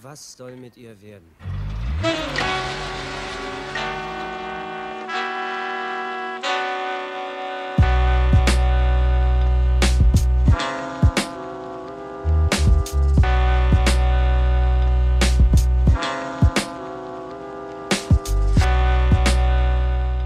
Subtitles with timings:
[0.00, 1.26] Was soll mit ihr werden?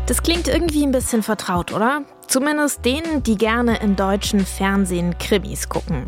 [0.06, 2.04] Das klingt irgendwie ein bisschen vertraut, oder?
[2.26, 6.06] Zumindest denen, die gerne im deutschen Fernsehen Krimis gucken.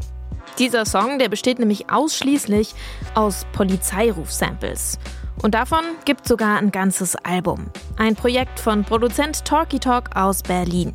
[0.59, 2.75] Dieser Song, der besteht nämlich ausschließlich
[3.15, 4.99] aus Polizeiruf-Samples.
[5.43, 7.67] Und davon gibt sogar ein ganzes Album.
[7.97, 10.95] Ein Projekt von Produzent Talkie Talk aus Berlin.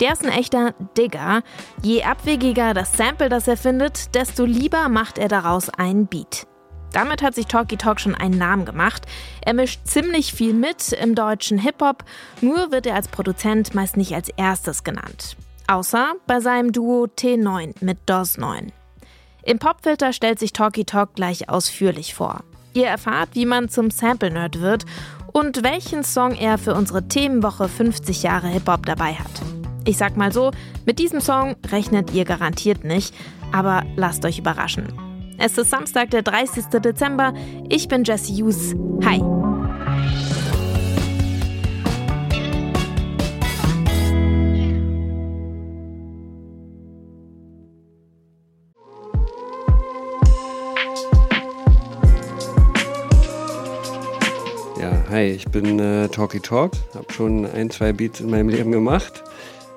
[0.00, 1.42] Der ist ein echter Digger.
[1.82, 6.46] Je abwegiger das Sample, das er findet, desto lieber macht er daraus einen Beat.
[6.92, 9.06] Damit hat sich Talkie Talk schon einen Namen gemacht.
[9.42, 12.04] Er mischt ziemlich viel mit im deutschen Hip-Hop,
[12.40, 15.36] nur wird er als Produzent meist nicht als erstes genannt.
[15.66, 18.72] Außer bei seinem Duo T9 mit DOS 9.
[19.48, 22.40] Im Popfilter stellt sich Talkie Talk gleich ausführlich vor.
[22.74, 24.84] Ihr erfahrt, wie man zum Sample-Nerd wird
[25.32, 29.30] und welchen Song er für unsere Themenwoche 50 Jahre Hip-Hop dabei hat.
[29.86, 30.50] Ich sag mal so,
[30.84, 33.14] mit diesem Song rechnet ihr garantiert nicht,
[33.50, 34.92] aber lasst euch überraschen.
[35.38, 36.66] Es ist Samstag, der 30.
[36.66, 37.32] Dezember.
[37.70, 38.74] Ich bin Jesse Hughes.
[39.02, 39.37] Hi.
[55.38, 59.22] Ich bin äh, Talkie Talk, habe schon ein, zwei Beats in meinem Leben gemacht.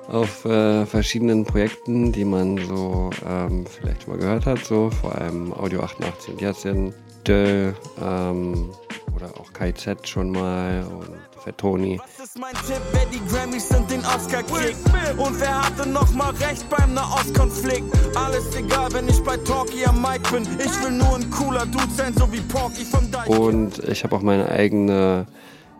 [0.08, 5.52] Auf äh, verschiedenen Projekten, die man so ähm, vielleicht mal gehört hat, so vor allem
[5.52, 6.92] Audio 88 und Jasin,
[7.24, 7.70] Dö
[8.02, 8.70] ähm,
[9.14, 12.00] oder auch KZ schon mal und Fat Tony.
[12.02, 14.76] Was ist mein Tipp, wer die Grammys sind, den Oscar kriegt?
[15.18, 17.84] Und wer hatte noch mal recht beim Nahostkonflikt?
[18.16, 20.42] Alles egal, wenn ich bei Talkie am Mic bin.
[20.58, 23.28] Ich will nur ein cooler Dude sein, so wie Porky vom Deich.
[23.28, 25.26] Und ich habe auch meine eigene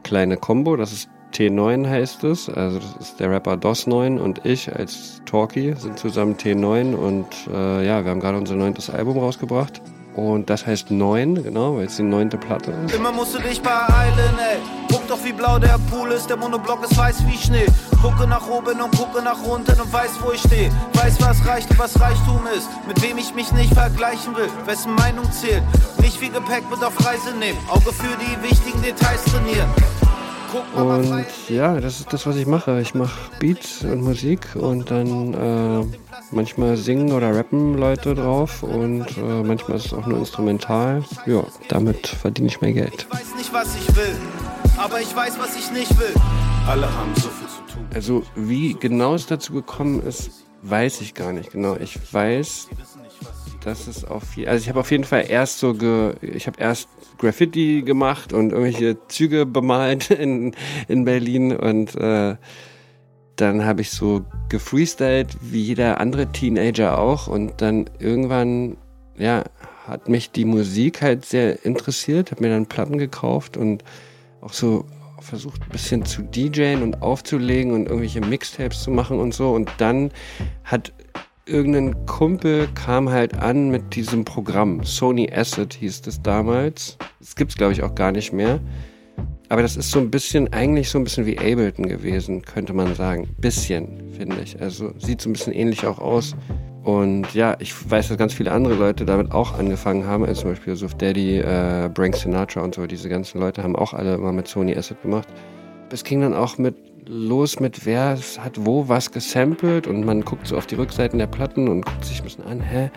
[0.02, 4.74] kleine Combo, das ist T9 heißt es, also das ist der Rapper DOS9 und ich
[4.74, 9.80] als Talkie sind zusammen T9 und äh, ja, wir haben gerade unser neuntes Album rausgebracht.
[10.14, 12.94] Und das heißt 9, genau, weil es die neunte Platte ist.
[12.94, 14.58] Immer musst du dich beeilen, ey.
[14.90, 17.66] Guck doch, wie blau der Pool ist, der Monoblock ist weiß wie Schnee.
[18.02, 20.70] Gucke nach oben und gucke nach unten und weiß, wo ich stehe.
[20.94, 22.68] Weiß, was reicht und was Reichtum ist.
[22.86, 25.62] Mit wem ich mich nicht vergleichen will, wessen Meinung zählt.
[26.00, 29.70] Nicht viel Gepäck mit auf Reise nehmen, Auge für die wichtigen Details trainieren.
[30.74, 32.80] Und ja, das ist das, was ich mache.
[32.82, 35.86] Ich mache Beats und Musik und dann äh,
[36.30, 41.04] manchmal singen oder rappen Leute drauf und äh, manchmal ist es auch nur instrumental.
[41.26, 43.06] Ja, damit verdiene ich mein Geld.
[43.08, 44.16] Ich weiß nicht, was ich will,
[44.76, 46.14] aber ich weiß, was ich nicht will.
[46.66, 47.86] Alle haben so viel zu tun.
[47.94, 50.30] Also wie genau es dazu gekommen ist,
[50.62, 51.76] weiß ich gar nicht genau.
[51.76, 52.68] Ich weiß,
[53.64, 56.88] dass es auf also ich habe auf jeden Fall erst so ge ich habe erst
[57.18, 60.54] Graffiti gemacht und irgendwelche Züge bemalt in,
[60.88, 62.36] in Berlin und äh,
[63.36, 68.76] dann habe ich so gefreestylt wie jeder andere Teenager auch und dann irgendwann
[69.16, 69.44] ja
[69.86, 73.82] hat mich die Musik halt sehr interessiert, habe mir dann Platten gekauft und
[74.40, 74.84] auch so
[75.20, 79.70] versucht ein bisschen zu DJen und aufzulegen und irgendwelche Mixtapes zu machen und so und
[79.78, 80.10] dann
[80.64, 80.92] hat
[81.46, 84.84] irgendein Kumpel kam halt an mit diesem Programm.
[84.84, 86.96] Sony Acid hieß das damals.
[87.18, 88.60] Das gibt's glaube ich auch gar nicht mehr.
[89.52, 92.94] Aber das ist so ein bisschen, eigentlich so ein bisschen wie Ableton gewesen, könnte man
[92.94, 93.28] sagen.
[93.36, 94.58] Bisschen, finde ich.
[94.62, 96.34] Also sieht so ein bisschen ähnlich auch aus.
[96.84, 100.24] Und ja, ich weiß, dass ganz viele andere Leute damit auch angefangen haben.
[100.24, 102.86] Also zum Beispiel Suf Daddy, äh, Frank Sinatra und so.
[102.86, 105.28] Diese ganzen Leute haben auch alle immer mit Sony Acid gemacht.
[105.90, 106.74] Es ging dann auch mit
[107.06, 111.26] los mit, wer hat wo was gesampelt und man guckt so auf die Rückseiten der
[111.26, 112.90] Platten und guckt sich ein bisschen an, hä,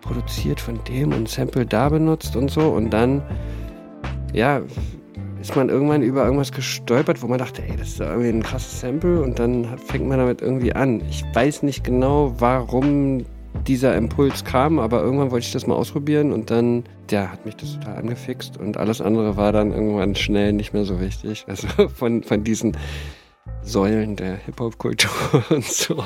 [0.00, 3.20] produziert von dem und Sample da benutzt und so und dann,
[4.32, 4.62] ja,
[5.44, 8.80] ist man irgendwann über irgendwas gestolpert, wo man dachte, ey, das ist irgendwie ein krasses
[8.80, 11.02] Sample und dann fängt man damit irgendwie an.
[11.10, 13.26] Ich weiß nicht genau, warum
[13.66, 17.56] dieser Impuls kam, aber irgendwann wollte ich das mal ausprobieren und dann, ja, hat mich
[17.56, 21.44] das total angefixt und alles andere war dann irgendwann schnell nicht mehr so wichtig.
[21.46, 22.74] Also von, von diesen
[23.62, 26.02] Säulen der Hip-Hop-Kultur und so.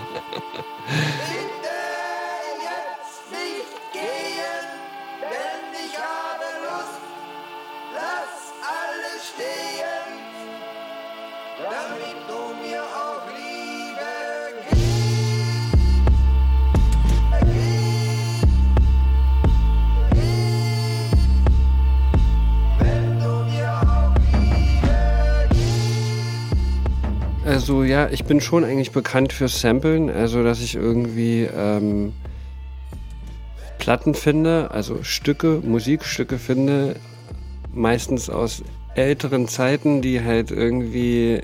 [27.68, 32.14] Also ja, ich bin schon eigentlich bekannt fürs Samplen, also dass ich irgendwie ähm,
[33.76, 36.96] Platten finde, also Stücke, Musikstücke finde,
[37.74, 38.62] meistens aus
[38.94, 41.42] älteren Zeiten, die halt irgendwie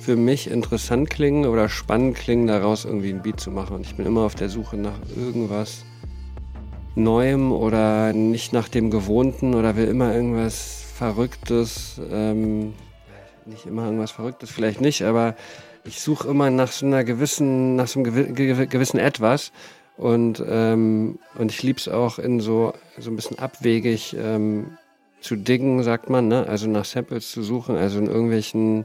[0.00, 3.76] für mich interessant klingen oder spannend klingen, daraus irgendwie ein Beat zu machen.
[3.76, 5.84] Und ich bin immer auf der Suche nach irgendwas
[6.96, 12.00] Neuem oder nicht nach dem Gewohnten oder will immer irgendwas Verrücktes.
[12.10, 12.74] Ähm,
[13.46, 15.34] nicht immer irgendwas Verrücktes, vielleicht nicht, aber
[15.84, 19.52] ich suche immer nach so einer gewissen, nach so einem gewissen Etwas.
[19.96, 24.78] Und, ähm, und ich lieb's auch in so, so ein bisschen abwegig ähm,
[25.20, 26.46] zu diggen, sagt man, ne?
[26.46, 28.84] Also nach Samples zu suchen, also in irgendwelchen.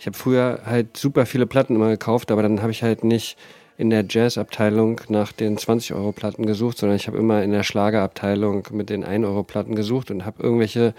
[0.00, 3.36] Ich habe früher halt super viele Platten immer gekauft, aber dann habe ich halt nicht
[3.78, 8.90] in der Jazz-Abteilung nach den 20-Euro-Platten gesucht, sondern ich habe immer in der Schlagerabteilung mit
[8.90, 10.94] den 1-Euro-Platten gesucht und habe irgendwelche,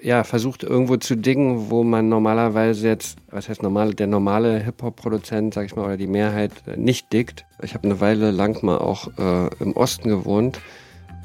[0.00, 5.52] ja, versucht irgendwo zu dingen, wo man normalerweise jetzt, was heißt normal, der normale Hip-Hop-Produzent,
[5.52, 7.44] sag ich mal, oder die Mehrheit äh, nicht dickt.
[7.60, 10.60] Ich habe eine Weile lang mal auch äh, im Osten gewohnt.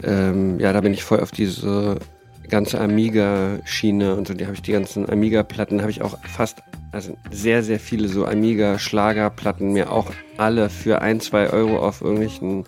[0.03, 1.99] Ähm, ja, da bin ich voll auf diese
[2.51, 6.61] ganze Amiga-Schiene und so, die habe ich die ganzen Amiga-Platten, habe ich auch fast,
[6.91, 12.65] also sehr, sehr viele so Amiga-Schlagerplatten mir auch alle für ein, zwei Euro auf irgendwelchen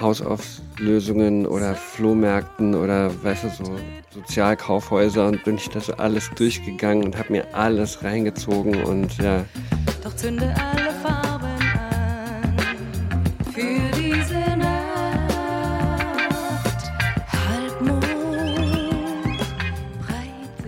[0.00, 3.76] Hausauflösungen oder Flohmärkten oder weißt du, so
[4.10, 9.44] Sozialkaufhäuser und bin ich das alles durchgegangen und habe mir alles reingezogen und ja.
[10.02, 10.91] Doch zünde alle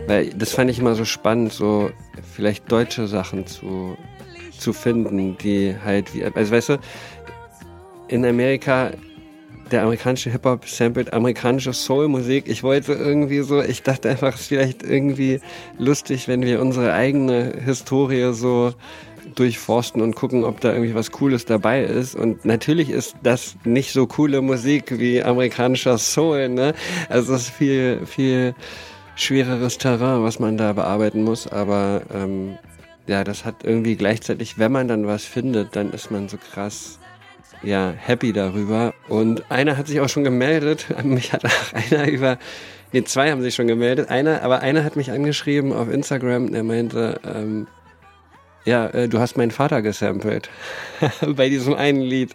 [0.07, 1.91] Weil das fand ich immer so spannend, so
[2.35, 3.97] vielleicht deutsche Sachen zu,
[4.59, 6.79] zu finden, die halt wie, also weißt du,
[8.09, 8.91] in Amerika,
[9.71, 12.45] der amerikanische Hip-Hop samplet amerikanische Soul-Musik.
[12.49, 15.41] Ich wollte irgendwie so, ich dachte einfach, es ist vielleicht irgendwie
[15.79, 18.75] lustig, wenn wir unsere eigene Historie so
[19.35, 22.15] durchforsten und gucken, ob da irgendwie was Cooles dabei ist.
[22.15, 26.75] Und natürlich ist das nicht so coole Musik wie amerikanischer Soul, ne?
[27.09, 28.55] Also es ist viel, viel
[29.17, 32.59] schwereres Terrain, was man da bearbeiten muss, aber ähm,
[33.07, 36.99] ja, das hat irgendwie gleichzeitig, wenn man dann was findet, dann ist man so krass
[37.65, 38.95] ja, happy darüber.
[39.09, 40.87] Und einer hat sich auch schon gemeldet.
[41.05, 42.39] Mich hat auch einer über,
[42.93, 44.11] nee, zwei haben sich schon gemeldet.
[44.11, 47.67] Einer, aber einer hat mich angeschrieben auf Instagram, der meinte, ähm,
[48.65, 50.49] ja, äh, du hast meinen Vater gesampelt
[51.37, 52.35] bei diesem einen Lied.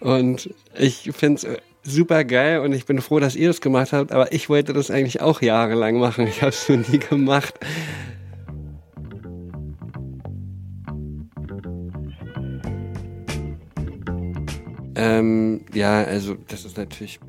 [0.00, 1.46] Und ich finde es
[1.84, 4.90] super geil und ich bin froh, dass ihr das gemacht habt, aber ich wollte das
[4.90, 6.26] eigentlich auch jahrelang machen.
[6.26, 7.54] Ich habe es nur nie gemacht.
[14.96, 17.20] Ähm, ja, also das ist natürlich,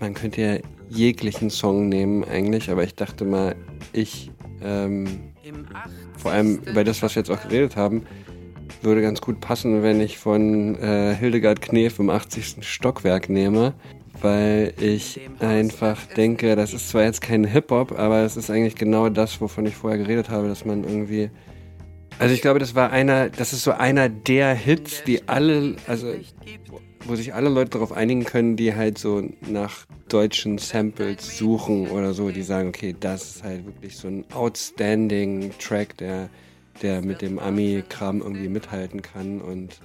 [0.00, 0.58] man könnte ja
[0.88, 3.56] jeglichen Song nehmen eigentlich, aber ich dachte mal,
[3.92, 4.30] ich,
[4.62, 5.32] ähm,
[6.16, 8.04] vor allem über das, was wir jetzt auch geredet haben,
[8.82, 12.56] würde ganz gut passen, wenn ich von äh, Hildegard Knef im 80.
[12.60, 13.74] Stockwerk nehme,
[14.20, 19.08] weil ich einfach denke, das ist zwar jetzt kein Hip-Hop, aber es ist eigentlich genau
[19.08, 21.30] das, wovon ich vorher geredet habe, dass man irgendwie
[22.18, 26.14] also ich glaube, das war einer, das ist so einer der Hits, die alle, also
[27.06, 32.14] wo sich alle Leute darauf einigen können, die halt so nach deutschen Samples suchen oder
[32.14, 36.30] so, die sagen, okay, das ist halt wirklich so ein outstanding Track, der
[36.82, 39.40] der mit dem Ami-Kram irgendwie mithalten kann.
[39.40, 39.80] Und,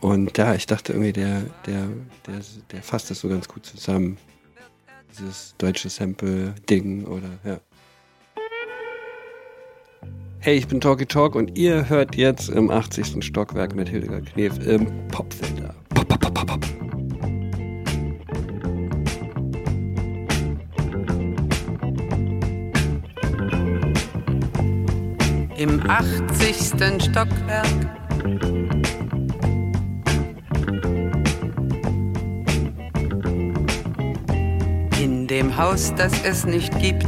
[0.00, 1.88] und ja, ich dachte irgendwie, der, der,
[2.26, 2.40] der,
[2.72, 4.18] der fasst das so ganz gut zusammen.
[5.10, 7.60] Dieses deutsche Sample-Ding oder ja.
[10.40, 13.24] Hey, ich bin Talky Talk und ihr hört jetzt im 80.
[13.24, 15.74] Stockwerk mit Hildegard Knef im Popfilter.
[15.88, 16.75] Pop, pop, pop, pop,
[25.58, 27.02] im 80.
[27.02, 27.66] Stockwerk.
[35.00, 37.06] In dem Haus, das es nicht gibt.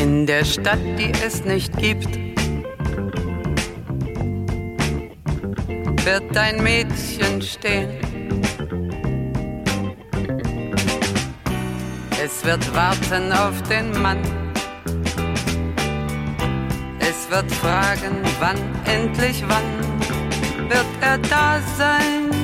[0.00, 2.18] In der Stadt, die es nicht gibt.
[6.04, 8.07] Wird dein Mädchen stehen
[12.48, 14.22] wird warten auf den Mann.
[16.98, 22.37] Es wird fragen, wann, endlich wann wird er da sein.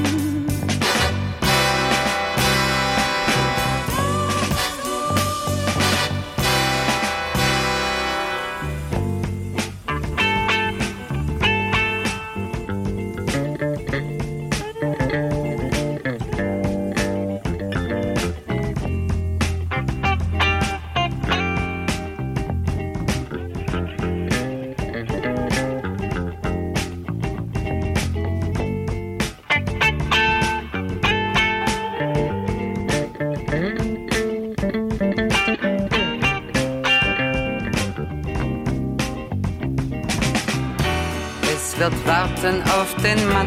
[41.85, 43.47] Wird warten auf den Mann.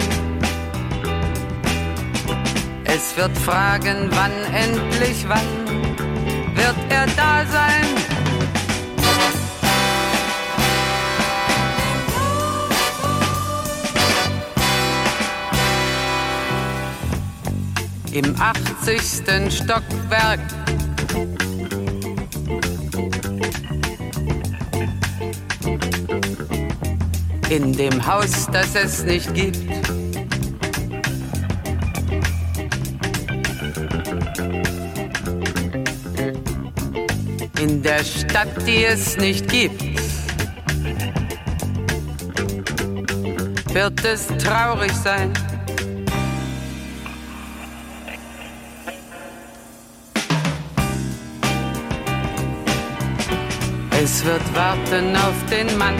[2.83, 5.65] Es wird fragen, wann endlich wann
[6.55, 7.87] wird er da sein.
[18.11, 19.51] Im 80.
[19.51, 20.39] Stockwerk
[27.49, 29.57] in dem Haus, das es nicht gibt.
[37.59, 39.81] In der Stadt, die es nicht gibt,
[43.73, 45.31] wird es traurig sein.
[54.03, 55.95] Es wird warten auf den Mann.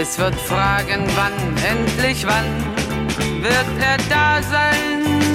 [0.00, 2.44] Es wird fragen, wann, endlich wann
[3.42, 5.27] wird er da sein?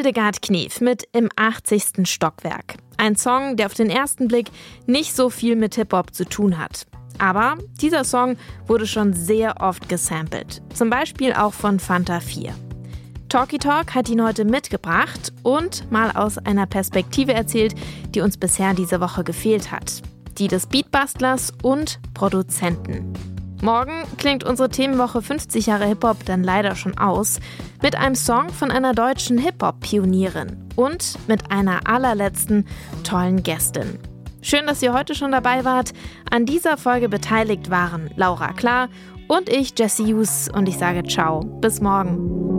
[0.00, 2.08] Hildegard Knef mit Im 80.
[2.08, 2.76] Stockwerk.
[2.96, 4.48] Ein Song, der auf den ersten Blick
[4.86, 6.86] nicht so viel mit Hip-Hop zu tun hat.
[7.18, 10.62] Aber dieser Song wurde schon sehr oft gesampelt.
[10.72, 12.54] Zum Beispiel auch von Fanta 4.
[13.28, 17.74] Talkie Talk hat ihn heute mitgebracht und mal aus einer Perspektive erzählt,
[18.14, 20.00] die uns bisher diese Woche gefehlt hat.
[20.38, 23.12] Die des Beatbustlers und Produzenten.
[23.62, 27.40] Morgen klingt unsere Themenwoche 50 Jahre Hip-Hop dann leider schon aus.
[27.82, 32.66] Mit einem Song von einer deutschen Hip-Hop-Pionierin und mit einer allerletzten
[33.04, 33.98] tollen Gästin.
[34.42, 35.92] Schön, dass ihr heute schon dabei wart.
[36.30, 38.88] An dieser Folge beteiligt waren Laura Klar
[39.28, 40.48] und ich, Jesse Hughes.
[40.52, 41.40] Und ich sage ciao.
[41.40, 42.49] Bis morgen.